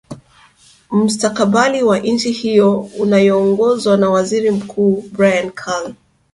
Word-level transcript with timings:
mustakabali 0.91 1.83
wa 1.83 1.99
nchi 1.99 2.31
hiyo 2.31 2.89
inayoongozwa 2.99 3.97
na 3.97 4.09
waziri 4.09 4.51
mkuu 4.51 5.03
brian 5.11 5.51
carl 5.51 5.93